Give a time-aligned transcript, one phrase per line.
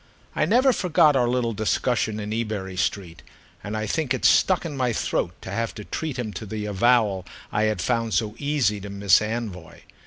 [0.35, 3.21] I never forgot our little discussion in Ebury Street,
[3.63, 6.65] and I think it stuck in my throat to have to treat him to the
[6.65, 9.81] avowal I had found so easy to Mss Anvoy.